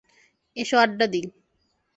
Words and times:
এসো, 0.57 0.75
আড্ডা 0.77 1.05
দিই। 1.05 1.25